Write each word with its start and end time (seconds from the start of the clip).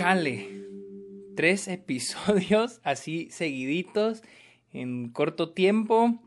Chale. 0.00 0.48
Tres 1.36 1.68
episodios 1.68 2.80
así 2.84 3.28
seguiditos 3.30 4.22
en 4.72 5.10
corto 5.10 5.50
tiempo. 5.50 6.22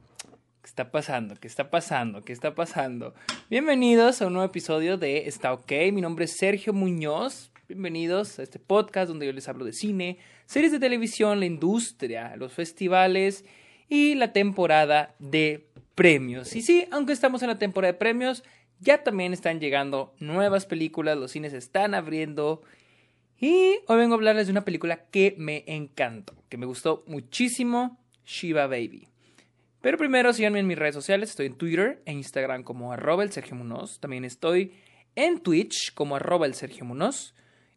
¿Qué 0.62 0.68
está 0.68 0.92
pasando? 0.92 1.34
¿Qué 1.38 1.48
está 1.48 1.72
pasando? 1.72 2.22
¿Qué 2.22 2.34
está 2.34 2.54
pasando? 2.54 3.16
Bienvenidos 3.50 4.22
a 4.22 4.28
un 4.28 4.34
nuevo 4.34 4.46
episodio 4.46 5.00
de 5.00 5.28
Está 5.28 5.54
OK. 5.54 5.72
Mi 5.92 6.02
nombre 6.02 6.26
es 6.26 6.38
Sergio 6.38 6.72
Muñoz. 6.72 7.52
Bienvenidos 7.68 8.38
a 8.38 8.44
este 8.44 8.60
podcast 8.60 9.08
donde 9.10 9.26
yo 9.26 9.34
les 9.34 9.48
hablo 9.48 9.66
de 9.66 9.74
cine, 9.74 10.20
series 10.46 10.72
de 10.72 10.80
televisión, 10.80 11.40
la 11.40 11.48
industria, 11.48 12.36
los 12.36 12.54
festivales 12.54 13.44
y 13.90 14.14
la 14.14 14.34
temporada 14.34 15.16
de 15.18 15.66
premios. 15.96 16.56
Y 16.56 16.62
sí, 16.62 16.86
aunque 16.92 17.14
estamos 17.14 17.42
en 17.42 17.48
la 17.48 17.58
temporada 17.58 17.94
de 17.94 17.98
premios, 17.98 18.44
ya 18.82 19.02
también 19.04 19.34
están 19.34 19.60
llegando 19.60 20.14
nuevas 20.20 20.68
películas, 20.68 21.18
los 21.18 21.32
cines 21.32 21.54
están 21.54 21.96
abriendo. 21.96 22.62
Y 23.44 23.82
hoy 23.88 23.98
vengo 23.98 24.14
a 24.14 24.16
hablarles 24.16 24.48
de 24.48 24.52
una 24.52 24.64
película 24.64 25.04
que 25.12 25.36
me 25.38 25.66
encantó, 25.68 26.34
que 26.48 26.56
me 26.56 26.66
gustó 26.66 27.04
muchísimo, 27.08 28.00
Shiva 28.26 28.68
Baby. 28.68 29.10
Pero 29.82 29.98
primero 29.98 30.32
síganme 30.32 30.60
en 30.60 30.68
mis 30.68 30.80
redes 30.80 30.96
sociales, 30.96 31.32
estoy 31.32 31.48
en 31.48 31.58
Twitter 31.58 32.02
e 32.06 32.14
Instagram 32.14 32.64
como 32.64 32.94
arroba 32.94 33.22
el 33.22 33.34
Sergio 33.34 33.58
también 34.00 34.24
estoy 34.24 34.72
en 35.16 35.42
Twitch 35.42 35.94
como 35.94 36.16
arroba 36.16 36.46
el 36.46 36.54
Sergio 36.54 36.88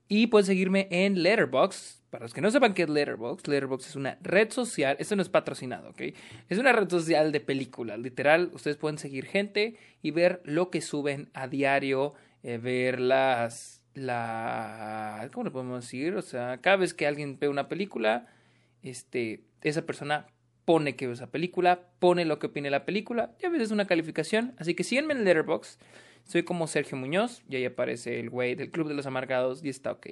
y 0.06 0.28
pueden 0.28 0.46
seguirme 0.46 0.86
en 0.92 1.20
Letterboxd. 1.20 2.00
Para 2.10 2.26
los 2.26 2.32
que 2.32 2.42
no 2.42 2.52
sepan 2.52 2.72
qué 2.72 2.84
es 2.84 2.88
Letterboxd, 2.88 3.48
Letterboxd 3.48 3.88
es 3.88 3.96
una 3.96 4.18
red 4.22 4.52
social, 4.52 4.94
esto 5.00 5.16
no 5.16 5.22
es 5.22 5.28
patrocinado, 5.28 5.90
¿ok? 5.90 6.00
Es 6.48 6.58
una 6.58 6.70
red 6.70 6.88
social 6.88 7.32
de 7.32 7.40
películas, 7.40 7.98
literal, 7.98 8.50
ustedes 8.52 8.76
pueden 8.76 8.98
seguir 8.98 9.26
gente 9.26 9.74
y 10.00 10.12
ver 10.12 10.42
lo 10.44 10.70
que 10.70 10.80
suben 10.80 11.28
a 11.34 11.48
diario, 11.48 12.14
eh, 12.44 12.58
ver 12.58 13.00
las, 13.00 13.75
la, 13.96 15.28
¿cómo 15.32 15.44
lo 15.44 15.52
podemos 15.52 15.82
decir? 15.82 16.14
O 16.14 16.22
sea, 16.22 16.58
cada 16.58 16.76
vez 16.76 16.94
que 16.94 17.06
alguien 17.06 17.38
ve 17.38 17.48
una 17.48 17.68
película, 17.68 18.26
este, 18.82 19.40
esa 19.62 19.86
persona 19.86 20.26
pone 20.64 20.96
que 20.96 21.06
ve 21.06 21.14
esa 21.14 21.30
película, 21.30 21.88
pone 21.98 22.24
lo 22.24 22.38
que 22.38 22.48
opine 22.48 22.70
la 22.70 22.84
película 22.84 23.34
y 23.42 23.46
a 23.46 23.48
veces 23.48 23.70
una 23.70 23.86
calificación, 23.86 24.54
así 24.58 24.74
que 24.74 24.84
síganme 24.84 25.14
en 25.14 25.24
Letterboxd. 25.24 25.80
Soy 26.24 26.42
como 26.42 26.66
Sergio 26.66 26.98
Muñoz 26.98 27.42
y 27.48 27.56
ahí 27.56 27.64
aparece 27.64 28.18
el 28.18 28.30
güey 28.30 28.56
del 28.56 28.70
Club 28.70 28.88
de 28.88 28.94
los 28.94 29.06
Amargados 29.06 29.64
y 29.64 29.68
está 29.68 29.92
ok. 29.92 30.06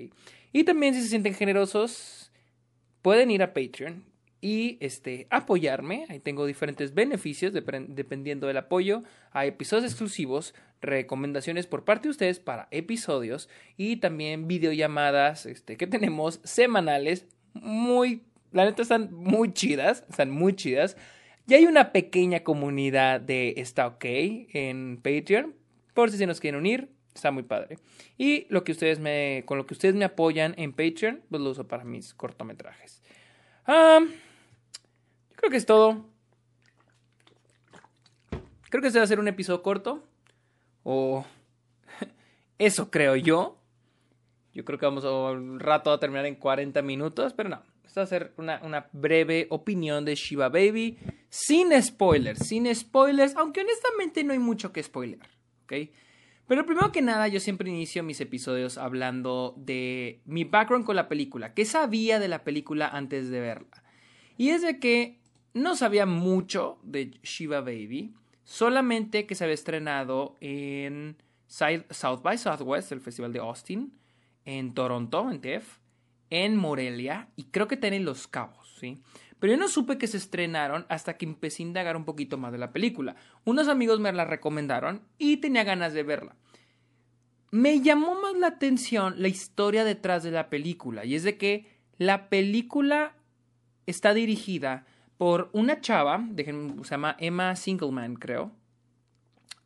Y 0.52 0.64
también 0.64 0.94
si 0.94 1.02
se 1.02 1.08
sienten 1.08 1.34
generosos, 1.34 2.30
pueden 3.02 3.32
ir 3.32 3.42
a 3.42 3.52
Patreon 3.52 4.04
y 4.44 4.76
este, 4.80 5.26
apoyarme. 5.30 6.04
Ahí 6.10 6.20
tengo 6.20 6.44
diferentes 6.44 6.92
beneficios 6.92 7.54
dependiendo 7.54 8.46
del 8.46 8.58
apoyo. 8.58 9.02
Hay 9.32 9.48
episodios 9.48 9.86
exclusivos, 9.86 10.54
recomendaciones 10.82 11.66
por 11.66 11.86
parte 11.86 12.08
de 12.08 12.10
ustedes 12.10 12.40
para 12.40 12.68
episodios 12.70 13.48
y 13.78 13.96
también 13.96 14.46
videollamadas 14.46 15.46
este, 15.46 15.78
que 15.78 15.86
tenemos 15.86 16.40
semanales. 16.44 17.26
Muy, 17.54 18.20
la 18.52 18.66
neta 18.66 18.82
están 18.82 19.14
muy 19.14 19.54
chidas, 19.54 20.04
están 20.10 20.30
muy 20.30 20.54
chidas. 20.54 20.98
Y 21.46 21.54
hay 21.54 21.64
una 21.64 21.92
pequeña 21.92 22.40
comunidad 22.40 23.22
de 23.22 23.54
Está 23.56 23.86
OK 23.86 24.04
en 24.04 25.00
Patreon 25.02 25.54
por 25.94 26.10
si 26.10 26.18
se 26.18 26.26
nos 26.26 26.38
quieren 26.38 26.60
unir, 26.60 26.90
está 27.14 27.30
muy 27.30 27.44
padre. 27.44 27.78
Y 28.18 28.46
lo 28.50 28.62
que 28.62 28.72
ustedes 28.72 28.98
me, 28.98 29.44
con 29.46 29.56
lo 29.56 29.64
que 29.64 29.72
ustedes 29.72 29.94
me 29.94 30.04
apoyan 30.04 30.54
en 30.58 30.72
Patreon, 30.72 31.22
pues 31.30 31.40
lo 31.40 31.48
uso 31.48 31.66
para 31.66 31.84
mis 31.84 32.12
cortometrajes. 32.12 33.00
yo 33.66 34.06
creo 35.44 35.50
que 35.50 35.56
es 35.58 35.66
todo. 35.66 36.06
Creo 38.70 38.82
que 38.82 38.90
se 38.90 38.98
va 38.98 39.02
a 39.02 39.04
hacer 39.04 39.20
un 39.20 39.28
episodio 39.28 39.62
corto. 39.62 40.02
O 40.84 41.26
eso 42.58 42.90
creo 42.90 43.14
yo. 43.16 43.60
Yo 44.54 44.64
creo 44.64 44.78
que 44.78 44.86
vamos 44.86 45.04
a 45.04 45.12
un 45.12 45.60
rato 45.60 45.92
a 45.92 46.00
terminar 46.00 46.24
en 46.24 46.36
40 46.36 46.80
minutos, 46.80 47.34
pero 47.34 47.50
no. 47.50 47.62
Esto 47.84 48.00
va 48.00 48.04
a 48.04 48.06
ser 48.06 48.32
una, 48.38 48.60
una 48.62 48.88
breve 48.92 49.46
opinión 49.50 50.06
de 50.06 50.14
Shiva 50.14 50.48
Baby. 50.48 50.96
Sin 51.28 51.70
spoilers, 51.82 52.46
sin 52.46 52.74
spoilers, 52.74 53.36
aunque 53.36 53.60
honestamente 53.60 54.24
no 54.24 54.32
hay 54.32 54.38
mucho 54.38 54.72
que 54.72 54.82
spoiler. 54.82 55.20
¿ok? 55.64 55.90
Pero 56.46 56.64
primero 56.64 56.90
que 56.90 57.02
nada, 57.02 57.28
yo 57.28 57.38
siempre 57.38 57.68
inicio 57.68 58.02
mis 58.02 58.20
episodios 58.22 58.78
hablando 58.78 59.54
de 59.58 60.22
mi 60.24 60.44
background 60.44 60.86
con 60.86 60.96
la 60.96 61.08
película, 61.08 61.52
qué 61.52 61.64
sabía 61.66 62.18
de 62.18 62.28
la 62.28 62.44
película 62.44 62.88
antes 62.88 63.28
de 63.28 63.40
verla. 63.40 63.82
Y 64.36 64.50
es 64.50 64.62
de 64.62 64.78
que 64.78 65.23
no 65.54 65.76
sabía 65.76 66.04
mucho 66.04 66.78
de 66.82 67.12
Shiva 67.22 67.60
Baby, 67.60 68.14
solamente 68.42 69.26
que 69.26 69.34
se 69.34 69.44
había 69.44 69.54
estrenado 69.54 70.36
en 70.40 71.16
South 71.46 72.22
by 72.22 72.36
Southwest, 72.36 72.92
el 72.92 73.00
Festival 73.00 73.32
de 73.32 73.38
Austin, 73.38 73.94
en 74.44 74.74
Toronto, 74.74 75.30
en 75.30 75.40
TEF, 75.40 75.78
en 76.30 76.56
Morelia 76.56 77.28
y 77.36 77.44
creo 77.44 77.68
que 77.68 77.76
también 77.76 78.02
en 78.02 78.06
Los 78.06 78.26
Cabos, 78.26 78.76
¿sí? 78.80 79.00
Pero 79.38 79.52
yo 79.52 79.58
no 79.58 79.68
supe 79.68 79.98
que 79.98 80.06
se 80.06 80.16
estrenaron 80.16 80.86
hasta 80.88 81.16
que 81.16 81.26
empecé 81.26 81.62
a 81.62 81.66
indagar 81.66 81.96
un 81.96 82.04
poquito 82.04 82.38
más 82.38 82.52
de 82.52 82.58
la 82.58 82.72
película. 82.72 83.14
Unos 83.44 83.68
amigos 83.68 84.00
me 84.00 84.12
la 84.12 84.24
recomendaron 84.24 85.02
y 85.18 85.36
tenía 85.36 85.64
ganas 85.64 85.92
de 85.92 86.02
verla. 86.02 86.34
Me 87.50 87.80
llamó 87.80 88.20
más 88.20 88.34
la 88.36 88.48
atención 88.48 89.14
la 89.18 89.28
historia 89.28 89.84
detrás 89.84 90.22
de 90.22 90.30
la 90.30 90.50
película 90.50 91.04
y 91.04 91.14
es 91.14 91.22
de 91.22 91.36
que 91.36 91.66
la 91.98 92.28
película 92.28 93.14
está 93.86 94.14
dirigida 94.14 94.86
por 95.16 95.50
una 95.52 95.80
chava, 95.80 96.26
se 96.36 96.90
llama 96.90 97.16
Emma 97.18 97.54
Singleman, 97.56 98.14
creo. 98.14 98.52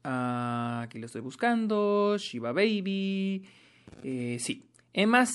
Ah, 0.04 0.82
aquí 0.84 0.98
lo 0.98 1.06
estoy 1.06 1.20
buscando. 1.20 2.16
Shiva 2.18 2.52
Baby. 2.52 3.44
Eh, 4.02 4.38
sí. 4.40 4.64
Emma 4.92 5.26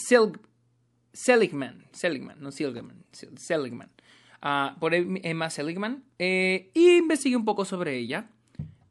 Seligman. 1.14 1.86
Seligman, 1.92 2.42
no 2.42 2.52
Seligman. 2.52 3.04
Seligman. 3.12 3.90
Ah, 4.42 4.76
por 4.80 4.94
Emma 4.94 5.50
Seligman. 5.50 6.04
Eh, 6.20 6.72
y 6.74 6.98
investigué 6.98 7.36
un 7.36 7.46
poco 7.46 7.66
sobre 7.66 7.98
ella. 7.98 8.30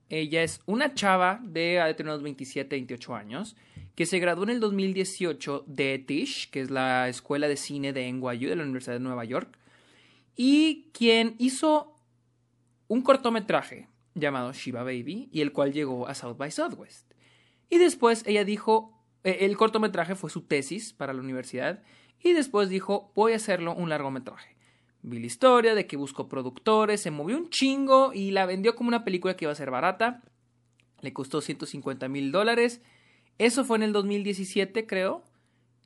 Ella 0.08 0.42
es 0.42 0.60
una 0.66 0.94
chava 0.94 1.40
de, 1.42 1.94
de 1.96 2.02
unos 2.02 2.22
27, 2.22 2.76
28 2.76 3.14
años, 3.14 3.56
que 3.94 4.04
se 4.04 4.18
graduó 4.18 4.44
en 4.44 4.50
el 4.50 4.60
2018 4.60 5.64
de 5.66 5.98
Tisch, 5.98 6.50
que 6.50 6.60
es 6.60 6.70
la 6.70 7.08
escuela 7.08 7.48
de 7.48 7.56
cine 7.56 7.94
de 7.94 8.12
NYU 8.12 8.50
de 8.50 8.56
la 8.56 8.62
Universidad 8.62 8.94
de 8.94 9.00
Nueva 9.00 9.24
York, 9.24 9.58
y 10.36 10.90
quien 10.92 11.34
hizo 11.38 11.96
un 12.88 13.02
cortometraje 13.02 13.88
llamado 14.14 14.52
Shiva 14.52 14.82
Baby, 14.82 15.28
y 15.32 15.40
el 15.40 15.52
cual 15.52 15.72
llegó 15.72 16.06
a 16.08 16.14
South 16.14 16.36
by 16.36 16.50
Southwest. 16.50 17.10
Y 17.70 17.78
después 17.78 18.22
ella 18.26 18.44
dijo, 18.44 19.02
eh, 19.24 19.38
el 19.40 19.56
cortometraje 19.56 20.14
fue 20.14 20.30
su 20.30 20.42
tesis 20.42 20.92
para 20.92 21.12
la 21.12 21.20
universidad, 21.20 21.82
y 22.22 22.32
después 22.32 22.68
dijo, 22.68 23.12
voy 23.14 23.32
a 23.32 23.36
hacerlo 23.36 23.74
un 23.74 23.88
largometraje. 23.88 24.56
Vi 25.02 25.18
la 25.18 25.26
historia 25.26 25.74
de 25.74 25.86
que 25.86 25.96
buscó 25.96 26.28
productores, 26.28 27.00
se 27.00 27.10
movió 27.10 27.36
un 27.36 27.50
chingo 27.50 28.12
y 28.12 28.30
la 28.30 28.46
vendió 28.46 28.76
como 28.76 28.88
una 28.88 29.04
película 29.04 29.34
que 29.36 29.46
iba 29.46 29.52
a 29.52 29.56
ser 29.56 29.70
barata. 29.70 30.22
Le 31.00 31.12
costó 31.12 31.40
150 31.40 32.08
mil 32.08 32.30
dólares. 32.30 32.80
Eso 33.38 33.64
fue 33.64 33.78
en 33.78 33.82
el 33.82 33.92
2017, 33.92 34.86
creo. 34.86 35.24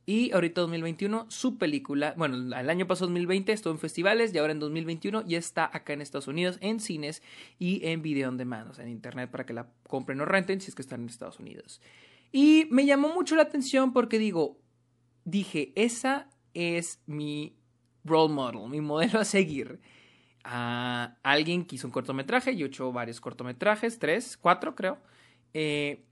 Y 0.08 0.30
ahorita 0.32 0.60
2021, 0.60 1.26
su 1.28 1.58
película, 1.58 2.14
bueno, 2.16 2.36
el 2.36 2.70
año 2.70 2.86
pasado 2.86 3.06
2020 3.08 3.52
estuvo 3.52 3.72
en 3.72 3.80
festivales 3.80 4.32
y 4.32 4.38
ahora 4.38 4.52
en 4.52 4.60
2021 4.60 5.24
ya 5.26 5.36
está 5.36 5.68
acá 5.72 5.94
en 5.94 6.00
Estados 6.00 6.28
Unidos 6.28 6.58
en 6.60 6.78
cines 6.78 7.24
y 7.58 7.84
en 7.84 8.02
video 8.02 8.28
on 8.28 8.36
demand, 8.36 8.70
o 8.70 8.74
sea, 8.74 8.84
en 8.84 8.92
internet 8.92 9.32
para 9.32 9.44
que 9.44 9.52
la 9.52 9.68
compren 9.88 10.20
o 10.20 10.24
renten 10.24 10.60
si 10.60 10.68
es 10.68 10.76
que 10.76 10.82
están 10.82 11.00
en 11.00 11.08
Estados 11.08 11.40
Unidos. 11.40 11.80
Y 12.30 12.68
me 12.70 12.86
llamó 12.86 13.12
mucho 13.12 13.34
la 13.34 13.42
atención 13.42 13.92
porque 13.92 14.20
digo, 14.20 14.60
dije, 15.24 15.72
esa 15.74 16.30
es 16.54 17.00
mi 17.06 17.56
role 18.04 18.32
model, 18.32 18.70
mi 18.70 18.80
modelo 18.80 19.18
a 19.18 19.24
seguir. 19.24 19.80
A 20.48 21.16
alguien 21.24 21.64
que 21.64 21.74
hizo 21.74 21.88
un 21.88 21.92
cortometraje, 21.92 22.56
yo 22.56 22.66
he 22.66 22.68
hecho 22.68 22.92
varios 22.92 23.20
cortometrajes, 23.20 23.98
tres, 23.98 24.36
cuatro 24.36 24.76
creo. 24.76 24.98
Eh, 25.52 26.04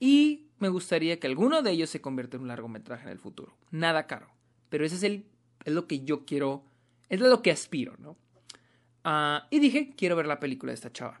y 0.00 0.47
me 0.58 0.68
gustaría 0.68 1.18
que 1.18 1.26
alguno 1.26 1.62
de 1.62 1.70
ellos 1.70 1.90
se 1.90 2.00
convierta 2.00 2.36
en 2.36 2.42
un 2.42 2.48
largometraje 2.48 3.04
en 3.04 3.10
el 3.10 3.18
futuro. 3.18 3.56
Nada 3.70 4.06
caro. 4.06 4.28
Pero 4.68 4.84
ese 4.84 4.96
es, 4.96 5.02
el, 5.02 5.24
es 5.64 5.72
lo 5.72 5.86
que 5.86 6.04
yo 6.04 6.24
quiero, 6.24 6.64
es 7.08 7.20
lo 7.20 7.42
que 7.42 7.50
aspiro, 7.50 7.94
¿no? 7.98 8.16
Ah, 9.04 9.46
y 9.50 9.60
dije, 9.60 9.94
quiero 9.96 10.16
ver 10.16 10.26
la 10.26 10.40
película 10.40 10.70
de 10.70 10.74
esta 10.74 10.92
chava. 10.92 11.20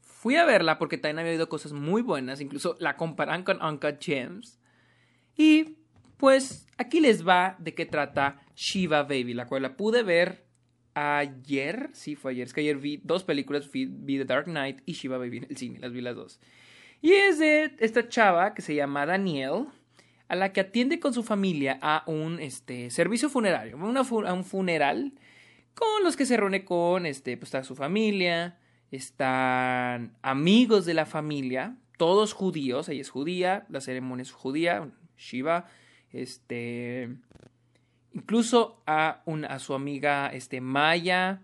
Fui 0.00 0.34
a 0.36 0.44
verla 0.44 0.78
porque 0.78 0.98
también 0.98 1.20
había 1.20 1.32
oído 1.32 1.48
cosas 1.48 1.72
muy 1.72 2.02
buenas, 2.02 2.40
incluso 2.40 2.76
la 2.80 2.96
comparan 2.96 3.44
con 3.44 3.62
Uncut 3.62 4.00
Gems. 4.00 4.58
Y 5.36 5.76
pues 6.16 6.66
aquí 6.78 7.00
les 7.00 7.26
va 7.26 7.56
de 7.58 7.74
qué 7.74 7.86
trata 7.86 8.40
Shiva 8.56 9.02
Baby, 9.02 9.34
la 9.34 9.46
cual 9.46 9.62
la 9.62 9.76
pude 9.76 10.02
ver 10.02 10.46
ayer. 10.94 11.90
Sí, 11.92 12.16
fue 12.16 12.32
ayer. 12.32 12.46
Es 12.46 12.54
que 12.54 12.62
ayer 12.62 12.78
vi 12.78 13.00
dos 13.04 13.22
películas: 13.22 13.70
vi, 13.70 13.86
The 13.86 14.24
Dark 14.24 14.46
Knight 14.46 14.80
y 14.86 14.94
Shiva 14.94 15.18
Baby 15.18 15.38
en 15.38 15.46
el 15.50 15.56
cine. 15.56 15.78
Las 15.78 15.92
vi 15.92 16.00
las 16.00 16.16
dos. 16.16 16.40
Y 17.00 17.12
es 17.12 17.38
de 17.38 17.74
esta 17.78 18.08
chava 18.08 18.54
que 18.54 18.62
se 18.62 18.74
llama 18.74 19.06
Daniel, 19.06 19.66
a 20.28 20.34
la 20.34 20.52
que 20.52 20.60
atiende 20.60 20.98
con 20.98 21.14
su 21.14 21.22
familia 21.22 21.78
a 21.82 22.02
un 22.06 22.40
este, 22.40 22.90
servicio 22.90 23.28
funerario, 23.28 23.76
a 23.76 24.32
un 24.32 24.44
funeral, 24.44 25.12
con 25.74 26.02
los 26.02 26.16
que 26.16 26.26
se 26.26 26.36
reúne 26.36 26.64
con 26.64 27.06
este, 27.06 27.36
pues, 27.36 27.48
está 27.48 27.62
su 27.62 27.76
familia, 27.76 28.58
están 28.90 30.16
amigos 30.22 30.86
de 30.86 30.94
la 30.94 31.06
familia, 31.06 31.76
todos 31.96 32.32
judíos, 32.32 32.88
ella 32.88 33.00
es 33.00 33.10
judía, 33.10 33.66
la 33.68 33.80
ceremonia 33.80 34.22
es 34.22 34.32
judía, 34.32 34.90
Shiva 35.16 35.66
este, 36.12 37.14
incluso 38.12 38.82
a, 38.86 39.22
a 39.48 39.58
su 39.58 39.74
amiga 39.74 40.28
este, 40.28 40.60
Maya, 40.60 41.42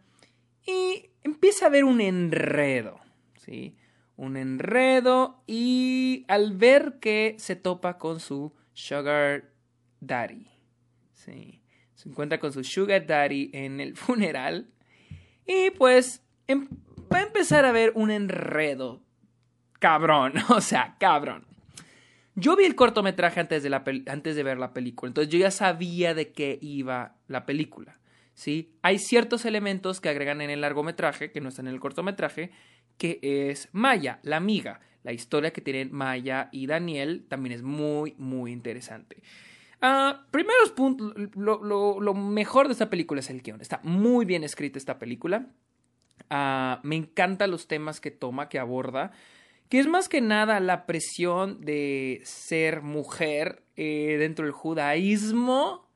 y 0.66 1.10
empieza 1.22 1.66
a 1.66 1.68
haber 1.68 1.84
un 1.84 2.00
enredo, 2.00 3.00
¿sí? 3.36 3.76
Un 4.22 4.36
enredo 4.36 5.42
y 5.48 6.24
al 6.28 6.56
ver 6.56 7.00
que 7.00 7.34
se 7.38 7.56
topa 7.56 7.98
con 7.98 8.20
su 8.20 8.54
sugar 8.72 9.50
daddy, 9.98 10.46
¿sí? 11.12 11.60
Se 11.96 12.08
encuentra 12.08 12.38
con 12.38 12.52
su 12.52 12.62
sugar 12.62 13.04
daddy 13.04 13.50
en 13.52 13.80
el 13.80 13.96
funeral 13.96 14.70
y 15.44 15.70
pues 15.70 16.22
em, 16.46 16.68
va 17.12 17.18
a 17.18 17.22
empezar 17.22 17.64
a 17.64 17.72
ver 17.72 17.90
un 17.96 18.12
enredo. 18.12 19.02
Cabrón, 19.80 20.34
o 20.50 20.60
sea, 20.60 20.94
cabrón. 21.00 21.44
Yo 22.36 22.54
vi 22.54 22.62
el 22.62 22.76
cortometraje 22.76 23.40
antes 23.40 23.64
de, 23.64 23.70
la 23.70 23.82
antes 24.06 24.36
de 24.36 24.42
ver 24.44 24.56
la 24.56 24.72
película, 24.72 25.10
entonces 25.10 25.32
yo 25.32 25.40
ya 25.40 25.50
sabía 25.50 26.14
de 26.14 26.30
qué 26.30 26.60
iba 26.62 27.16
la 27.26 27.44
película. 27.44 27.98
¿sí? 28.34 28.72
Hay 28.82 28.98
ciertos 28.98 29.44
elementos 29.44 30.00
que 30.00 30.08
agregan 30.08 30.40
en 30.40 30.50
el 30.50 30.60
largometraje, 30.60 31.32
que 31.32 31.40
no 31.40 31.48
están 31.48 31.66
en 31.66 31.74
el 31.74 31.80
cortometraje, 31.80 32.50
que 33.02 33.18
es 33.50 33.68
Maya, 33.72 34.20
la 34.22 34.36
amiga. 34.36 34.78
La 35.02 35.12
historia 35.12 35.52
que 35.52 35.60
tienen 35.60 35.92
Maya 35.92 36.48
y 36.52 36.68
Daniel 36.68 37.26
también 37.28 37.52
es 37.52 37.62
muy, 37.62 38.14
muy 38.16 38.52
interesante. 38.52 39.16
Uh, 39.82 40.14
primeros 40.30 40.70
puntos, 40.70 41.12
lo, 41.34 42.14
mejor 42.14 42.68
de 42.68 42.74
esta 42.74 42.88
película 42.88 43.18
es 43.18 43.28
el 43.28 43.42
guion. 43.42 43.60
Está 43.60 43.80
muy 43.82 44.24
bien 44.24 44.44
escrita 44.44 44.78
esta 44.78 45.00
película. 45.00 45.48
Uh, 46.30 46.78
me 46.84 46.94
encantan 46.94 47.50
los 47.50 47.66
temas 47.66 48.00
que 48.00 48.12
toma, 48.12 48.48
que 48.48 48.60
aborda 48.60 49.10
que 49.68 49.80
es 49.80 49.86
más 49.86 50.08
que 50.10 50.20
nada 50.20 50.60
la 50.60 50.84
presión 50.84 51.62
de 51.62 52.20
ser 52.24 52.82
mujer 52.82 53.62
eh, 53.74 54.16
dentro 54.18 54.44
del 54.44 54.52
judaísmo. 54.52 55.88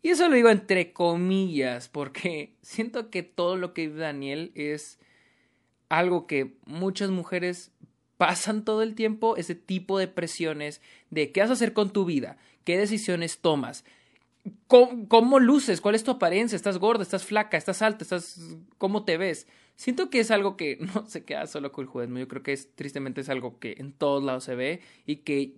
Y 0.00 0.08
eso 0.08 0.28
lo 0.28 0.34
digo 0.34 0.48
entre 0.48 0.94
comillas, 0.94 1.88
porque 1.88 2.54
siento 2.62 3.10
que 3.10 3.22
todo 3.22 3.56
lo 3.56 3.74
que 3.74 3.82
vive 3.88 4.00
Daniel 4.00 4.50
es 4.54 4.98
algo 5.88 6.26
que 6.26 6.56
muchas 6.66 7.10
mujeres 7.10 7.72
pasan 8.16 8.64
todo 8.64 8.82
el 8.82 8.94
tiempo, 8.94 9.36
ese 9.36 9.54
tipo 9.54 9.98
de 9.98 10.08
presiones 10.08 10.82
de 11.10 11.32
qué 11.32 11.40
vas 11.40 11.50
a 11.50 11.54
hacer 11.54 11.72
con 11.72 11.90
tu 11.90 12.04
vida, 12.04 12.36
qué 12.64 12.76
decisiones 12.76 13.38
tomas, 13.38 13.84
cómo, 14.66 15.38
luces, 15.38 15.80
cuál 15.80 15.94
es 15.94 16.04
tu 16.04 16.10
apariencia, 16.10 16.56
estás 16.56 16.78
gorda, 16.78 17.02
estás 17.02 17.24
flaca, 17.24 17.56
estás 17.56 17.80
alta, 17.80 18.02
estás 18.04 18.40
cómo 18.76 19.04
te 19.04 19.16
ves. 19.16 19.46
Siento 19.76 20.10
que 20.10 20.20
es 20.20 20.30
algo 20.30 20.56
que 20.56 20.78
no 20.94 21.06
se 21.06 21.24
queda 21.24 21.46
solo 21.46 21.72
con 21.72 21.84
el 21.84 21.88
judaísmo. 21.88 22.18
Yo 22.18 22.28
creo 22.28 22.42
que 22.42 22.52
es, 22.52 22.74
tristemente 22.74 23.20
es 23.20 23.28
algo 23.28 23.58
que 23.58 23.76
en 23.78 23.92
todos 23.92 24.22
lados 24.22 24.44
se 24.44 24.56
ve 24.56 24.80
y 25.06 25.16
que, 25.16 25.54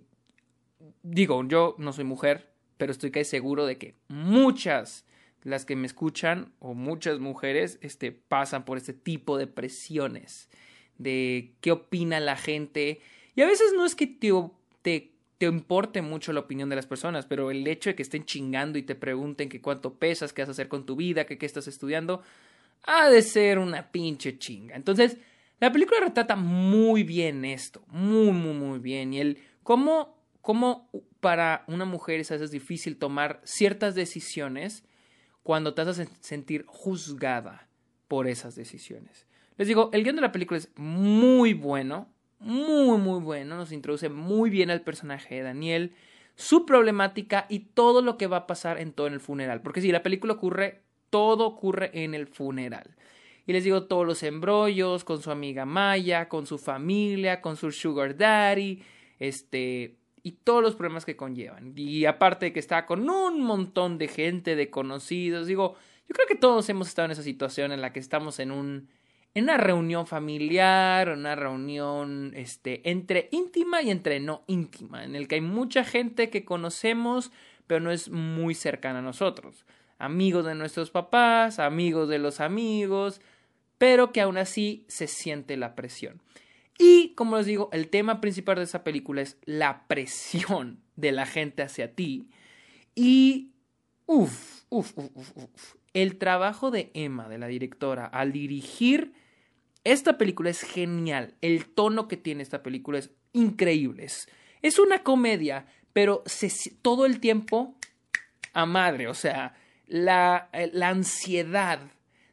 digo, 1.01 1.43
yo 1.47 1.75
no 1.79 1.93
soy 1.93 2.03
mujer, 2.03 2.51
pero 2.77 2.91
estoy 2.91 3.11
casi 3.11 3.25
seguro 3.25 3.65
de 3.65 3.77
que 3.77 3.95
muchas 4.07 5.05
las 5.43 5.65
que 5.65 5.75
me 5.75 5.87
escuchan 5.87 6.53
o 6.59 6.73
muchas 6.73 7.19
mujeres 7.19 7.79
este, 7.81 8.11
pasan 8.11 8.65
por 8.65 8.77
este 8.77 8.93
tipo 8.93 9.37
de 9.37 9.47
presiones 9.47 10.49
de 10.97 11.53
qué 11.61 11.71
opina 11.71 12.19
la 12.19 12.35
gente. 12.35 13.01
Y 13.35 13.41
a 13.41 13.47
veces 13.47 13.73
no 13.75 13.85
es 13.85 13.95
que 13.95 14.07
te, 14.07 14.31
te, 14.81 15.11
te, 15.37 15.45
importe 15.45 16.01
mucho 16.01 16.31
la 16.33 16.41
opinión 16.41 16.69
de 16.69 16.75
las 16.75 16.85
personas, 16.85 17.25
pero 17.25 17.49
el 17.49 17.67
hecho 17.67 17.89
de 17.89 17.95
que 17.95 18.03
estén 18.03 18.25
chingando 18.25 18.77
y 18.77 18.83
te 18.83 18.95
pregunten 18.95 19.49
que 19.49 19.61
cuánto 19.61 19.95
pesas, 19.95 20.33
qué 20.33 20.43
vas 20.43 20.49
a 20.49 20.51
hacer 20.51 20.67
con 20.67 20.85
tu 20.85 20.95
vida, 20.95 21.25
que 21.25 21.37
qué 21.37 21.45
estás 21.45 21.67
estudiando, 21.67 22.21
ha 22.83 23.09
de 23.09 23.21
ser 23.21 23.57
una 23.57 23.91
pinche 23.91 24.37
chinga. 24.37 24.75
Entonces, 24.75 25.17
la 25.59 25.71
película 25.71 25.99
retrata 25.99 26.35
muy 26.35 27.03
bien 27.03 27.45
esto, 27.45 27.83
muy, 27.87 28.31
muy, 28.31 28.53
muy 28.53 28.79
bien. 28.79 29.13
Y 29.13 29.19
el 29.19 29.37
cómo, 29.63 30.17
cómo 30.41 30.89
para 31.19 31.63
una 31.67 31.85
mujer 31.85 32.19
es 32.19 32.31
a 32.31 32.35
veces 32.35 32.51
difícil 32.51 32.97
tomar 32.97 33.41
ciertas 33.43 33.95
decisiones 33.95 34.83
cuando 35.43 35.73
te 35.73 35.81
haces 35.81 36.09
sentir 36.19 36.65
juzgada 36.67 37.67
por 38.07 38.27
esas 38.27 38.55
decisiones. 38.55 39.25
Les 39.57 39.67
digo, 39.67 39.89
el 39.93 40.03
guion 40.03 40.15
de 40.15 40.21
la 40.21 40.31
película 40.31 40.57
es 40.57 40.69
muy 40.75 41.53
bueno, 41.53 42.07
muy, 42.39 42.97
muy 42.97 43.19
bueno. 43.19 43.57
Nos 43.57 43.71
introduce 43.71 44.09
muy 44.09 44.49
bien 44.49 44.71
al 44.71 44.81
personaje 44.81 45.35
de 45.35 45.43
Daniel, 45.43 45.93
su 46.35 46.65
problemática 46.65 47.45
y 47.49 47.59
todo 47.59 48.01
lo 48.01 48.17
que 48.17 48.27
va 48.27 48.37
a 48.37 48.47
pasar 48.47 48.79
en 48.79 48.93
todo 48.93 49.07
el 49.07 49.19
funeral. 49.19 49.61
Porque 49.61 49.81
si 49.81 49.91
la 49.91 50.03
película 50.03 50.33
ocurre 50.33 50.81
todo 51.11 51.45
ocurre 51.45 51.91
en 51.93 52.15
el 52.15 52.25
funeral. 52.25 52.95
Y 53.45 53.53
les 53.53 53.63
digo 53.63 53.83
todos 53.83 54.07
los 54.07 54.23
embrollos 54.23 55.03
con 55.03 55.21
su 55.21 55.29
amiga 55.29 55.65
Maya, 55.65 56.27
con 56.27 56.47
su 56.47 56.57
familia, 56.57 57.41
con 57.41 57.57
su 57.57 57.71
sugar 57.71 58.17
daddy, 58.17 58.81
este, 59.19 59.97
y 60.23 60.33
todos 60.33 60.61
los 60.61 60.75
problemas 60.75 61.05
que 61.05 61.15
conllevan. 61.15 61.73
Y 61.75 62.05
aparte 62.05 62.47
de 62.47 62.53
que 62.53 62.59
está 62.59 62.85
con 62.85 63.09
un 63.09 63.41
montón 63.43 63.97
de 63.97 64.07
gente, 64.07 64.55
de 64.55 64.69
conocidos, 64.69 65.47
digo, 65.47 65.75
yo 66.07 66.13
creo 66.13 66.27
que 66.27 66.35
todos 66.35 66.69
hemos 66.69 66.87
estado 66.87 67.07
en 67.07 67.11
esa 67.11 67.23
situación 67.23 67.71
en 67.71 67.81
la 67.81 67.93
que 67.93 67.99
estamos 67.99 68.39
en 68.39 68.51
un 68.51 68.89
en 69.33 69.45
una 69.45 69.55
reunión 69.57 70.07
familiar, 70.07 71.07
una 71.09 71.35
reunión 71.35 72.33
este 72.35 72.89
entre 72.89 73.29
íntima 73.31 73.81
y 73.81 73.89
entre 73.89 74.19
no 74.19 74.43
íntima, 74.47 75.05
en 75.05 75.15
el 75.15 75.29
que 75.29 75.35
hay 75.35 75.41
mucha 75.41 75.85
gente 75.85 76.29
que 76.29 76.43
conocemos, 76.43 77.31
pero 77.65 77.79
no 77.79 77.91
es 77.91 78.09
muy 78.09 78.55
cercana 78.55 78.99
a 78.99 79.03
nosotros 79.03 79.65
amigos 80.01 80.45
de 80.45 80.55
nuestros 80.55 80.89
papás, 80.89 81.59
amigos 81.59 82.09
de 82.09 82.17
los 82.17 82.39
amigos, 82.39 83.21
pero 83.77 84.11
que 84.11 84.21
aún 84.21 84.37
así 84.37 84.83
se 84.87 85.07
siente 85.07 85.57
la 85.57 85.75
presión. 85.75 86.21
Y 86.83 87.13
como 87.13 87.37
les 87.37 87.45
digo, 87.45 87.69
el 87.73 87.89
tema 87.89 88.21
principal 88.21 88.55
de 88.55 88.63
esa 88.63 88.83
película 88.83 89.21
es 89.21 89.37
la 89.45 89.85
presión 89.87 90.81
de 90.95 91.11
la 91.11 91.27
gente 91.27 91.61
hacia 91.61 91.93
ti. 91.93 92.31
Y, 92.95 93.51
uff, 94.07 94.63
uff, 94.69 94.97
uff, 94.97 95.37
uff, 95.37 95.75
el 95.93 96.17
trabajo 96.17 96.71
de 96.71 96.89
Emma, 96.95 97.29
de 97.29 97.37
la 97.37 97.45
directora, 97.45 98.07
al 98.07 98.31
dirigir 98.31 99.13
esta 99.83 100.17
película 100.17 100.49
es 100.49 100.61
genial. 100.61 101.35
El 101.41 101.67
tono 101.67 102.07
que 102.07 102.17
tiene 102.17 102.41
esta 102.41 102.63
película 102.63 102.97
es 102.97 103.11
increíble. 103.31 104.07
Es, 104.63 104.79
una 104.79 105.03
comedia, 105.03 105.67
pero 105.93 106.23
todo 106.81 107.05
el 107.05 107.19
tiempo 107.19 107.75
a 108.53 108.65
madre. 108.65 109.07
O 109.07 109.13
sea, 109.13 109.53
la, 109.85 110.49
eh, 110.51 110.71
la 110.73 110.89
ansiedad 110.89 111.79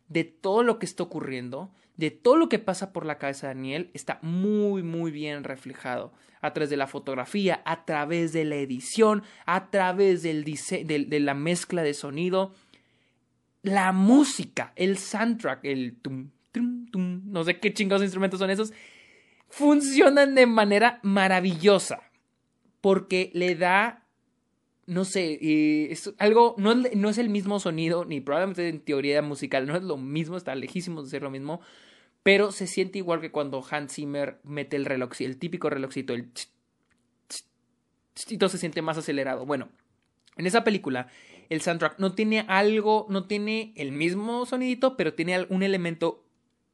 de 0.09 0.25
todo 0.25 0.62
lo 0.62 0.79
que 0.79 0.87
está 0.87 1.03
ocurriendo, 1.03 1.71
de 1.99 2.12
todo 2.12 2.37
lo 2.37 2.49
que 2.49 2.61
pasa 2.61 2.93
por 2.93 3.05
la 3.05 3.19
cabeza 3.19 3.49
de 3.49 3.55
Daniel, 3.55 3.91
está 3.93 4.21
muy, 4.23 4.85
muy 4.85 5.11
bien 5.11 5.45
reflejado. 5.45 6.12
A 6.41 6.53
través 6.53 6.71
de 6.71 6.77
la 6.77 6.87
fotografía, 6.87 7.61
a 7.65 7.85
través 7.85 8.33
de 8.33 8.45
la 8.45 8.55
edición, 8.55 9.25
a 9.45 9.71
través 9.71 10.23
del 10.23 10.45
de, 10.45 11.21
la 11.21 11.35
mezcla 11.35 11.83
de 11.83 11.95
sonido, 11.95 12.55
la 13.62 13.90
música, 13.90 14.73
el 14.76 14.97
soundtrack, 14.97 15.64
el 15.64 15.97
tum, 16.00 16.31
tum, 16.52 16.87
tum, 16.87 17.23
no 17.25 17.43
sé 17.43 17.59
qué 17.59 17.75
chingados 17.75 18.05
instrumentos 18.05 18.38
son 18.38 18.50
esos, 18.50 18.73
funcionan 19.49 20.37
de 20.37 20.47
manera 20.47 21.00
maravillosa 21.02 21.99
porque 22.81 23.33
le 23.35 23.57
da 23.57 24.05
no 24.87 25.05
sé, 25.05 25.38
es 25.93 26.14
algo, 26.17 26.55
no 26.57 26.75
no 26.75 27.09
es, 27.11 27.19
el 27.19 27.28
mismo 27.28 27.61
sonido, 27.61 28.07
ni 28.07 28.23
probablemente 28.23 28.67
en 28.69 28.81
teoría 28.81 29.21
musical, 29.21 29.67
no 29.67 29.76
es 29.76 29.83
lo 29.83 29.99
mismo, 29.99 30.38
está 30.38 30.55
lejísimo 30.55 31.02
de 31.02 31.11
ser 31.11 31.23
lo 31.23 31.31
mismo, 31.31 31.61
pero 32.28 32.52
se 32.52 32.66
siente 32.66 32.99
igual 32.99 33.23
que 33.23 33.30
cuando 33.30 33.64
Hans 33.70 33.94
Zimmer 33.94 34.38
mete 34.44 34.76
el 34.76 34.85
reloj, 34.85 35.12
el 35.20 35.38
típico 35.38 35.70
relojcito, 35.70 36.12
el 36.12 36.30
todo 38.38 38.50
se 38.50 38.58
siente 38.58 38.82
más 38.82 38.99
acelerado. 38.99 39.47
Bueno, 39.47 39.70
en 40.37 40.47
esa 40.47 40.62
película, 40.62 41.08
el 41.49 41.62
soundtrack 41.62 41.99
no 41.99 42.14
tiene 42.14 42.44
algo, 42.47 43.06
no 43.08 43.26
tiene 43.26 43.73
el 43.76 43.92
mismo 43.92 44.44
sonidito, 44.44 44.94
pero 44.94 45.14
tiene 45.14 45.47
un 45.49 45.62
elemento 45.62 46.23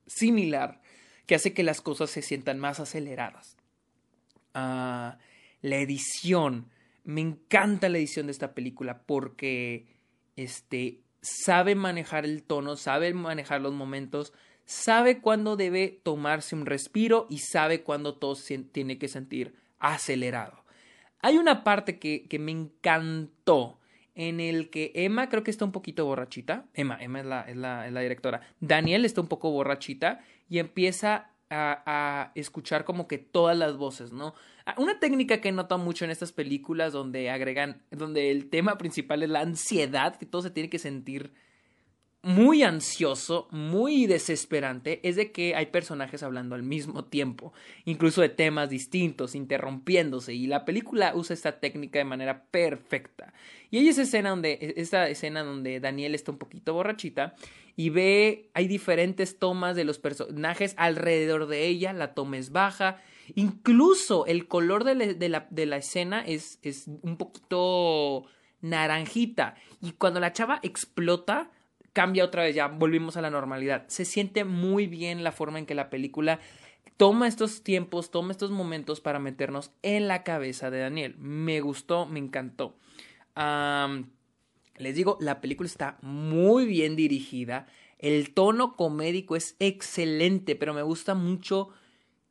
similar 0.09 0.81
que 1.25 1.37
hace 1.37 1.55
que 1.55 1.63
las 1.63 1.81
cosas 1.81 2.11
se 2.11 2.23
sientan 2.23 2.59
más 2.59 2.81
aceleradas. 2.81 3.57
Ah, 4.55 5.19
la 5.63 5.77
edición, 5.77 6.69
me 7.05 7.21
encanta 7.21 7.89
la 7.89 7.99
edición 7.99 8.27
de 8.27 8.33
esta 8.33 8.55
película 8.55 9.03
porque 9.07 9.87
este 10.35 11.05
sabe 11.23 11.77
manejar 11.77 12.25
el 12.25 12.43
tono, 12.43 12.75
sabe 12.75 13.15
manejar 13.15 13.61
los 13.61 13.73
momentos, 13.73 14.33
sabe 14.65 15.21
cuándo 15.21 15.57
debe 15.57 16.01
tomarse 16.03 16.55
un 16.55 16.67
respiro 16.67 17.27
y 17.29 17.39
sabe 17.39 17.83
cuándo 17.83 18.15
todo 18.15 18.35
se 18.35 18.59
tiene 18.59 18.99
que 18.99 19.09
sentir 19.09 19.55
acelerado. 19.79 20.65
Hay 21.21 21.39
una 21.39 21.65
parte 21.65 21.99
que, 21.99 22.27
me 22.39 22.53
encantó 22.53 23.79
en 24.15 24.41
el 24.41 24.71
que 24.71 24.93
Emma 24.95 25.29
creo 25.29 25.43
que 25.43 25.51
está 25.51 25.65
un 25.65 25.73
poquito 25.73 26.05
borrachita. 26.05 26.67
Emma, 26.75 26.99
Emma 27.01 27.21
es 27.49 27.57
la, 27.57 28.01
directora. 28.03 28.43
Daniel 28.61 29.05
está 29.05 29.21
un 29.21 29.29
poco 29.29 29.51
borrachita 29.51 30.21
y 30.49 30.59
empieza 30.59 31.31
a, 31.51 32.33
escuchar 32.35 32.85
como 32.85 33.07
que 33.07 33.19
todas 33.19 33.57
las 33.57 33.77
voces, 33.77 34.13
¿no? 34.13 34.35
Ah, 34.67 34.75
una 34.79 34.99
técnica 34.99 35.41
que 35.41 35.51
he 35.51 35.53
notado 35.53 35.83
mucho 35.83 36.05
en 36.05 36.11
estas 36.11 36.33
películas 36.33 36.93
donde 36.93 37.31
agregan, 37.31 37.83
donde 37.91 38.31
el 38.31 38.51
tema 38.51 38.77
principal 38.77 39.23
es 39.23 39.31
la 39.31 39.41
ansiedad, 39.41 40.17
que 40.17 40.27
todo 40.27 40.43
se 40.43 40.51
tiene 40.51 40.69
que 40.69 40.79
sentir 40.79 41.33
muy 42.25 42.63
ansioso, 42.63 43.49
muy 43.51 44.07
desesperante, 44.07 44.99
es 45.07 45.17
de 45.17 45.31
que 45.31 45.55
hay 45.55 45.67
personajes 45.67 46.23
hablando 46.23 46.55
al 46.55 46.63
mismo 46.63 47.05
tiempo, 47.05 47.53
incluso 47.85 48.23
de 48.23 48.31
temas 48.31 48.71
distintos, 48.71 49.35
interrumpiéndose, 49.35 50.33
y 50.33 50.47
la 50.47 50.65
película 50.65 51.13
usa 51.15 51.35
esta 51.35 51.61
técnica 51.61 51.99
de 51.99 52.07
manera 52.07 52.45
perfecta. 52.51 53.35
Y 53.71 53.77
hay 53.77 53.89
esa 53.89 54.03
escena 54.03 54.31
donde, 54.31 54.75
esta 54.77 55.07
escena 55.09 55.45
donde 55.45 55.81
Daniel 55.81 56.15
está 56.15 56.33
un 56.33 56.39
poquito 56.39 56.73
borrachita 56.73 57.35
y 57.77 57.91
ve, 57.91 58.49
hay 58.55 58.69
diferentes 58.69 59.39
tomas 59.39 59.77
de 59.77 59.85
los 59.85 59.99
personajes 59.99 60.75
alrededor 60.79 61.47
de 61.47 61.67
ella, 61.67 61.93
la 61.93 62.15
toma 62.15 62.39
es 62.39 62.53
baja, 62.53 63.03
incluso 63.35 64.25
el 64.25 64.49
color 64.49 64.85
de 64.85 64.95
la, 65.29 65.47
de 65.51 65.67
la 65.67 65.77
escena 65.77 66.25
es, 66.25 66.59
es 66.63 66.89
un 67.03 67.19
poquito 67.19 68.25
naranjita, 68.63 69.57
y 69.83 69.93
cuando 69.93 70.21
la 70.21 70.33
chava 70.33 70.61
explota, 70.63 71.51
cambia 71.95 72.25
otra 72.25 72.43
vez, 72.43 72.55
ya 72.55 72.67
volvimos 72.67 73.17
a 73.17 73.23
la 73.23 73.31
normalidad. 73.31 73.85
Se 73.87 74.05
siente 74.05 74.45
muy 74.45 74.87
bien 74.87 75.25
la 75.25 75.33
forma 75.33 75.59
en 75.59 75.65
que 75.65 75.75
la 75.75 75.89
película 75.89 76.41
toma 76.97 77.29
estos 77.29 77.63
tiempos, 77.63 78.11
toma 78.11 78.33
estos 78.33 78.51
momentos 78.51 79.01
para 79.01 79.19
meternos 79.19 79.71
en 79.83 80.09
la 80.09 80.25
cabeza 80.25 80.71
de 80.71 80.81
Daniel. 80.81 81.17
Me 81.19 81.61
gustó, 81.61 82.05
me 82.05 82.19
encantó. 82.19 82.77
les 84.77 84.95
digo, 84.95 85.17
la 85.21 85.41
película 85.41 85.69
está 85.69 85.99
muy 86.03 86.67
bien 86.67 86.97
dirigida. 86.97 87.67
El 87.99 88.35
tono 88.35 88.77
comédico 88.77 89.37
es 89.37 89.57
excelente, 89.61 90.57
pero 90.57 90.75
me 90.75 90.83
gusta 90.83 91.15
mucho 91.15 91.71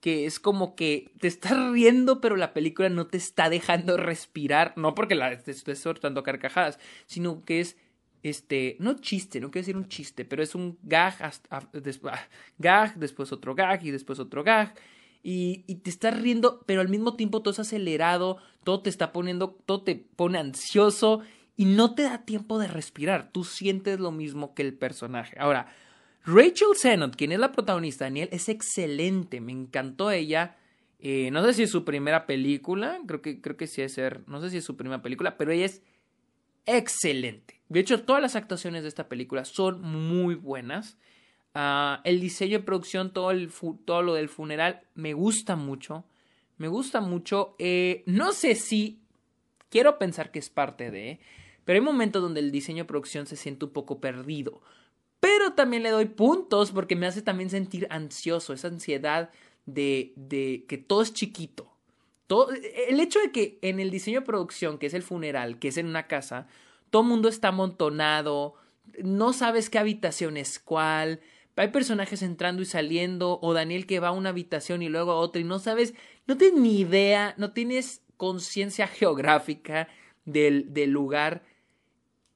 que 0.01 0.25
es 0.25 0.41
como 0.41 0.75
que 0.75 1.13
te 1.22 1.29
estás 1.29 1.58
riendo, 1.72 2.20
pero 2.20 2.36
la 2.36 2.53
película 2.53 2.89
no 2.89 3.08
te 3.08 3.17
está 3.17 3.50
dejando 3.50 3.96
respirar. 3.96 4.74
No 4.75 4.93
porque 4.93 5.15
la 5.15 5.32
estés 5.32 5.79
soltando 5.79 6.22
carcajadas, 6.22 6.79
sino 7.05 7.46
que 7.46 7.62
es 7.62 7.77
este, 8.23 8.77
no 8.79 8.95
chiste, 8.95 9.39
no 9.39 9.51
quiero 9.51 9.63
decir 9.63 9.77
un 9.77 9.89
chiste, 9.89 10.25
pero 10.25 10.41
es 10.41 10.55
un 10.55 10.79
gag, 10.81 11.21
hasta, 11.21 11.69
después, 11.73 12.15
ah, 12.15 12.27
gag, 12.57 12.95
después 12.95 13.31
otro 13.33 13.53
gag 13.53 13.85
y 13.85 13.91
después 13.91 14.17
otro 14.19 14.43
gag. 14.43 14.73
Y, 15.21 15.63
y, 15.67 15.75
te 15.75 15.89
estás 15.89 16.19
riendo, 16.19 16.63
pero 16.65 16.81
al 16.81 16.89
mismo 16.89 17.15
tiempo 17.15 17.41
todo 17.41 17.51
es 17.51 17.59
acelerado, 17.59 18.37
todo 18.63 18.81
te 18.81 18.89
está 18.89 19.13
poniendo, 19.13 19.57
todo 19.65 19.83
te 19.83 19.95
pone 19.95 20.37
ansioso 20.37 21.21
y 21.55 21.65
no 21.65 21.95
te 21.95 22.03
da 22.03 22.25
tiempo 22.25 22.59
de 22.59 22.67
respirar. 22.67 23.31
Tú 23.31 23.43
sientes 23.43 23.99
lo 23.99 24.11
mismo 24.11 24.53
que 24.53 24.63
el 24.63 24.73
personaje. 24.73 25.37
Ahora, 25.39 25.67
Rachel 26.25 26.75
Sennott, 26.75 27.15
quien 27.15 27.31
es 27.31 27.39
la 27.39 27.51
protagonista, 27.51 28.05
Daniel, 28.05 28.29
es 28.31 28.49
excelente, 28.49 29.41
me 29.41 29.51
encantó 29.51 30.11
ella. 30.11 30.57
Eh, 30.99 31.29
no 31.31 31.43
sé 31.43 31.53
si 31.53 31.63
es 31.63 31.69
su 31.69 31.83
primera 31.83 32.25
película, 32.25 32.99
creo 33.05 33.21
que, 33.21 33.41
creo 33.41 33.57
que 33.57 33.67
sí 33.67 33.81
es 33.81 33.93
ser, 33.93 34.23
no 34.27 34.39
sé 34.39 34.49
si 34.49 34.57
es 34.57 34.63
su 34.63 34.77
primera 34.77 35.01
película, 35.01 35.37
pero 35.37 35.51
ella 35.51 35.65
es 35.65 35.81
excelente. 36.65 37.62
De 37.70 37.79
hecho, 37.79 38.03
todas 38.03 38.22
las 38.22 38.36
actuaciones 38.36 38.84
de 38.84 38.89
esta 38.89 39.10
película 39.10 39.46
son 39.46 39.82
muy 39.82 40.36
buenas. 40.36 40.98
Ah, 41.55 42.01
el 42.03 42.20
diseño 42.20 42.60
de 42.60 42.63
producción, 42.63 43.13
todo, 43.13 43.32
el 43.32 43.51
todo 43.86 44.01
lo 44.01 44.13
del 44.13 44.29
funeral, 44.29 44.82
me 44.96 45.13
gusta 45.13 45.55
mucho. 45.55 46.05
Me 46.58 46.67
gusta 46.67 47.01
mucho. 47.01 47.55
Eh, 47.60 48.03
no 48.05 48.32
sé 48.32 48.55
si 48.55 49.00
quiero 49.70 49.98
pensar 49.98 50.32
que 50.32 50.39
es 50.39 50.50
parte 50.50 50.91
de, 50.91 51.20
pero 51.65 51.77
hay 51.77 51.84
momentos 51.84 52.22
donde 52.22 52.39
el 52.39 52.51
diseño 52.51 52.84
de 52.84 52.88
producción 52.88 53.25
se 53.25 53.36
siente 53.36 53.65
un 53.65 53.72
poco 53.72 54.00
perdido. 54.00 54.62
Pero 55.20 55.53
también 55.53 55.84
le 55.84 55.89
doy 55.89 56.05
puntos 56.05 56.72
porque 56.72 56.96
me 56.96 57.08
hace 57.08 57.22
también 57.22 57.50
sentir 57.50 57.88
ansioso, 57.89 58.53
esa 58.53 58.67
ansiedad 58.67 59.32
de, 59.65 60.13
de 60.15 60.65
que 60.67 60.77
todo 60.77 61.01
es 61.01 61.13
chiquito. 61.13 61.72
El 62.29 62.99
hecho 62.99 63.19
de 63.19 63.31
que 63.31 63.59
en 63.61 63.79
el 63.79 63.91
diseño 63.91 64.21
de 64.21 64.25
producción, 64.25 64.77
que 64.77 64.87
es 64.87 64.93
el 64.93 65.03
funeral, 65.03 65.59
que 65.59 65.67
es 65.67 65.77
en 65.77 65.87
una 65.87 66.07
casa, 66.07 66.47
todo 66.89 67.01
el 67.01 67.07
mundo 67.07 67.29
está 67.29 67.49
amontonado, 67.49 68.55
no 69.03 69.33
sabes 69.33 69.69
qué 69.69 69.79
habitación 69.79 70.37
es 70.37 70.59
cuál, 70.59 71.21
hay 71.55 71.67
personajes 71.69 72.21
entrando 72.23 72.61
y 72.61 72.65
saliendo, 72.65 73.39
o 73.41 73.53
Daniel 73.53 73.85
que 73.85 73.99
va 73.99 74.09
a 74.09 74.13
una 74.13 74.29
habitación 74.29 74.81
y 74.81 74.89
luego 74.89 75.11
a 75.11 75.17
otra 75.17 75.41
y 75.41 75.43
no 75.43 75.59
sabes, 75.59 75.93
no 76.25 76.37
tienes 76.37 76.59
ni 76.59 76.79
idea, 76.79 77.35
no 77.37 77.51
tienes 77.53 78.01
conciencia 78.17 78.87
geográfica 78.87 79.87
del, 80.25 80.73
del, 80.73 80.89
lugar. 80.89 81.43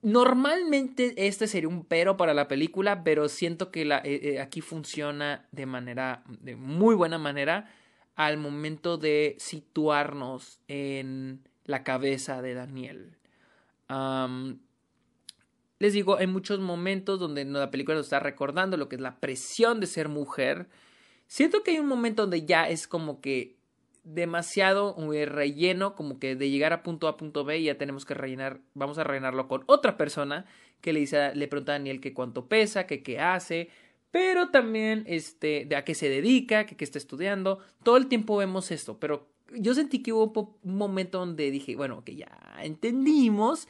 Normalmente 0.01 1.13
este 1.27 1.47
sería 1.47 1.69
un 1.69 1.83
pero 1.83 2.15
para 2.15 2.35
la 2.35 2.47
película, 2.47 3.03
pero 3.03 3.27
siento 3.27 3.71
que 3.71 3.85
la, 3.85 3.99
eh, 3.99 4.19
eh, 4.23 4.39
aquí 4.39 4.61
funciona 4.61 5.47
de 5.51 5.65
manera, 5.65 6.23
de 6.27 6.55
muy 6.55 6.93
buena 6.93 7.17
manera 7.17 7.73
al 8.17 8.37
momento 8.37 8.97
de 8.97 9.37
situarnos 9.39 10.59
en 10.67 11.47
la 11.63 11.85
cabeza 11.85 12.41
de 12.41 12.53
Daniel 12.53 13.17
les 15.79 15.93
digo, 15.93 16.17
hay 16.17 16.27
muchos 16.27 16.59
momentos 16.59 17.19
donde 17.19 17.45
la 17.45 17.69
película 17.69 17.97
nos 17.97 18.07
está 18.07 18.19
recordando 18.19 18.77
lo 18.77 18.89
que 18.89 18.95
es 18.95 19.01
la 19.01 19.19
presión 19.19 19.79
de 19.79 19.87
ser 19.87 20.09
mujer. 20.09 20.67
Siento 21.27 21.63
que 21.63 21.71
hay 21.71 21.79
un 21.79 21.87
momento 21.87 22.23
donde 22.23 22.45
ya 22.45 22.67
es 22.67 22.87
como 22.87 23.21
que 23.21 23.57
demasiado 24.03 24.95
relleno, 25.25 25.93
como 25.93 26.17
que 26.17 26.35
de 26.35 26.49
llegar 26.49 26.73
a 26.73 26.81
punto 26.81 27.07
A 27.07 27.17
punto 27.17 27.43
B 27.43 27.61
ya 27.61 27.77
tenemos 27.77 28.05
que 28.05 28.13
rellenar, 28.13 28.61
vamos 28.73 28.97
a 28.97 29.03
rellenarlo 29.03 29.47
con 29.47 29.63
otra 29.67 29.97
persona 29.97 30.45
que 30.81 30.93
le 30.93 31.01
dice, 31.01 31.35
le 31.35 31.47
pregunta 31.47 31.73
a 31.73 31.75
Daniel 31.75 31.99
que 31.99 32.13
cuánto 32.13 32.47
pesa, 32.47 32.87
que 32.87 33.03
qué 33.03 33.19
hace, 33.19 33.69
pero 34.17 34.49
también 34.49 35.03
este, 35.05 35.65
de 35.69 35.75
a 35.75 35.85
qué 35.85 35.93
se 35.93 36.09
dedica, 36.09 36.65
que 36.65 36.75
qué 36.75 36.83
está 36.83 36.97
estudiando. 36.97 37.59
Todo 37.83 37.97
el 37.97 38.07
tiempo 38.07 38.35
vemos 38.35 38.71
esto, 38.71 38.99
pero 38.99 39.27
yo 39.55 39.75
sentí 39.75 40.01
que 40.01 40.11
hubo 40.11 40.57
un 40.63 40.75
momento 40.75 41.19
donde 41.19 41.51
dije, 41.51 41.75
bueno, 41.75 42.03
que 42.03 42.15
ya 42.15 42.31
entendimos, 42.63 43.67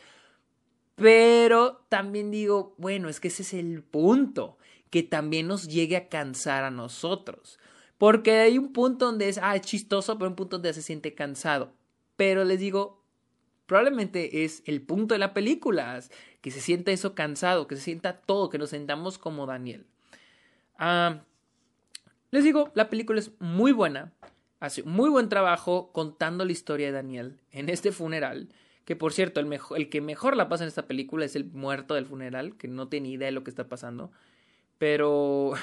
pero 0.95 1.83
también 1.89 2.31
digo, 2.31 2.75
bueno, 2.77 3.09
es 3.09 3.19
que 3.19 3.27
ese 3.27 3.43
es 3.43 3.53
el 3.55 3.83
punto, 3.83 4.57
que 4.89 5.03
también 5.03 5.47
nos 5.47 5.67
llegue 5.67 5.97
a 5.97 6.07
cansar 6.07 6.63
a 6.63 6.71
nosotros. 6.71 7.59
Porque 7.97 8.31
hay 8.31 8.57
un 8.57 8.71
punto 8.71 9.07
donde 9.07 9.27
es, 9.27 9.39
ah, 9.39 9.53
es 9.57 9.63
chistoso, 9.63 10.17
pero 10.17 10.29
un 10.29 10.37
punto 10.37 10.59
donde 10.59 10.73
se 10.73 10.81
siente 10.81 11.13
cansado. 11.13 11.73
Pero 12.15 12.45
les 12.45 12.61
digo, 12.61 13.03
probablemente 13.65 14.45
es 14.45 14.63
el 14.65 14.81
punto 14.81 15.13
de 15.13 15.19
la 15.19 15.33
película, 15.33 16.01
que 16.39 16.51
se 16.51 16.61
sienta 16.61 16.93
eso 16.93 17.15
cansado, 17.15 17.67
que 17.67 17.75
se 17.75 17.81
sienta 17.81 18.21
todo, 18.21 18.49
que 18.49 18.57
nos 18.57 18.69
sentamos 18.69 19.17
como 19.17 19.45
Daniel. 19.45 19.85
Ah, 20.77 21.21
les 22.31 22.43
digo, 22.43 22.71
la 22.75 22.89
película 22.89 23.19
es 23.19 23.31
muy 23.39 23.71
buena 23.71 24.13
hace 24.59 24.83
muy 24.83 25.09
buen 25.09 25.29
trabajo 25.29 25.91
contando 25.91 26.45
la 26.45 26.51
historia 26.51 26.87
de 26.87 26.93
Daniel 26.93 27.39
en 27.51 27.69
este 27.69 27.91
funeral. 27.91 28.49
Que 28.85 28.95
por 28.95 29.11
cierto, 29.11 29.41
el, 29.41 29.89
que 29.89 30.01
mejor 30.01 30.37
la 30.37 30.47
pasa 30.47 30.63
en 30.63 30.69
esta 30.69 30.87
película 30.87 31.25
es 31.25 31.35
el 31.35 31.45
muerto 31.45 31.95
del 31.95 32.05
funeral, 32.05 32.55
que 32.57 32.67
no 32.67 32.87
tiene 32.87 33.09
idea 33.09 33.27
de 33.27 33.33
lo 33.33 33.43
que 33.43 33.49
está 33.49 33.67
pasando. 33.67 34.11
Pero 34.77 35.53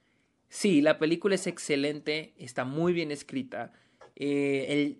sí, 0.48 0.82
la 0.82 0.98
película 0.98 1.34
es 1.34 1.46
excelente, 1.46 2.34
está 2.38 2.64
muy 2.64 2.92
bien 2.92 3.10
escrita. 3.10 3.72
Eh, 4.16 4.96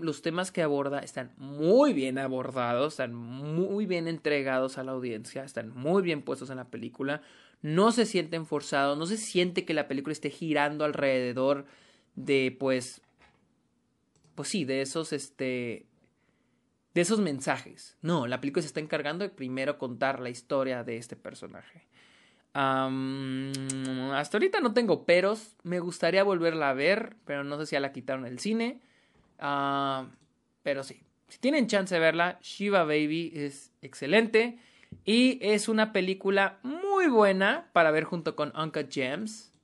los 0.00 0.22
temas 0.22 0.50
que 0.50 0.62
aborda 0.62 1.00
están 1.00 1.32
muy 1.36 1.92
bien 1.92 2.18
abordados, 2.18 2.94
están 2.94 3.14
muy 3.14 3.84
bien 3.84 4.08
entregados 4.08 4.78
a 4.78 4.84
la 4.84 4.92
audiencia, 4.92 5.44
están 5.44 5.70
muy 5.70 6.02
bien 6.02 6.22
puestos 6.22 6.48
en 6.50 6.56
la 6.56 6.70
película. 6.70 7.20
No 7.64 7.92
se 7.92 8.04
sienten 8.04 8.44
forzados, 8.44 8.98
no 8.98 9.06
se 9.06 9.16
siente 9.16 9.64
que 9.64 9.72
la 9.72 9.88
película 9.88 10.12
esté 10.12 10.28
girando 10.28 10.84
alrededor 10.84 11.64
de 12.14 12.54
pues 12.60 13.00
pues 14.34 14.50
sí, 14.50 14.66
de 14.66 14.82
esos 14.82 15.14
este 15.14 15.86
de 16.92 17.00
esos 17.00 17.20
mensajes. 17.20 17.96
No, 18.02 18.26
la 18.26 18.42
película 18.42 18.60
se 18.60 18.66
está 18.66 18.80
encargando 18.80 19.24
de 19.24 19.30
primero 19.30 19.78
contar 19.78 20.20
la 20.20 20.28
historia 20.28 20.84
de 20.84 20.98
este 20.98 21.16
personaje. 21.16 21.88
hasta 22.52 24.36
ahorita 24.36 24.60
no 24.60 24.74
tengo 24.74 25.06
peros. 25.06 25.56
Me 25.62 25.80
gustaría 25.80 26.22
volverla 26.22 26.68
a 26.68 26.74
ver, 26.74 27.16
pero 27.24 27.44
no 27.44 27.58
sé 27.58 27.64
si 27.64 27.72
ya 27.72 27.80
la 27.80 27.92
quitaron 27.92 28.26
el 28.26 28.40
cine. 28.40 28.82
Ah, 29.38 30.08
pero 30.62 30.84
sí, 30.84 31.00
si 31.28 31.38
tienen 31.38 31.66
chance 31.66 31.94
de 31.94 32.00
verla, 32.02 32.38
Shiva 32.42 32.84
Baby 32.84 33.32
es 33.34 33.72
excelente. 33.80 34.58
Y 35.04 35.38
es 35.42 35.68
una 35.68 35.92
película 35.92 36.58
muy 36.62 37.08
buena 37.08 37.70
para 37.72 37.90
ver 37.90 38.04
junto 38.04 38.36
con 38.36 38.52
Uncle 38.56 38.88
James 38.90 39.54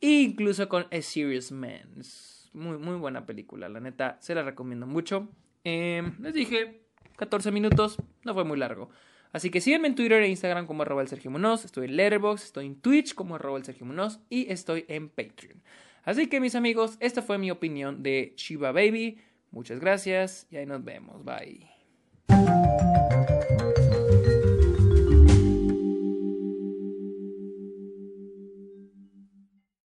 incluso 0.00 0.68
con 0.68 0.86
A 0.90 1.02
Serious 1.02 1.52
Man. 1.52 1.96
Es 1.98 2.50
muy, 2.52 2.78
muy 2.78 2.96
buena 2.96 3.26
película, 3.26 3.68
la 3.68 3.80
neta, 3.80 4.18
se 4.20 4.34
la 4.34 4.42
recomiendo 4.42 4.86
mucho. 4.86 5.28
Em, 5.64 6.14
les 6.20 6.34
dije, 6.34 6.82
14 7.16 7.50
minutos, 7.50 7.96
no 8.24 8.34
fue 8.34 8.44
muy 8.44 8.58
largo. 8.58 8.90
Así 9.32 9.50
que 9.50 9.60
sígueme 9.60 9.88
en 9.88 9.94
Twitter 9.94 10.22
e 10.22 10.28
Instagram 10.28 10.66
como 10.66 10.82
arroba 10.82 11.02
el 11.02 11.08
Sergio 11.08 11.30
Munoz, 11.30 11.64
estoy 11.64 11.86
en 11.86 11.96
Letterboxd, 11.96 12.44
estoy 12.44 12.66
en 12.66 12.76
Twitch 12.76 13.14
como 13.14 13.34
arroba 13.34 13.58
el 13.58 13.64
Sergio 13.64 13.84
Munoz 13.84 14.20
y 14.30 14.50
estoy 14.50 14.86
en 14.88 15.08
Patreon. 15.08 15.62
Así 16.04 16.28
que 16.28 16.40
mis 16.40 16.54
amigos, 16.54 16.96
esta 17.00 17.20
fue 17.20 17.36
mi 17.36 17.50
opinión 17.50 18.02
de 18.02 18.32
Shiva 18.36 18.72
Baby. 18.72 19.18
Muchas 19.50 19.80
gracias 19.80 20.46
y 20.50 20.56
ahí 20.56 20.66
nos 20.66 20.84
vemos. 20.84 21.24
Bye. 21.24 21.68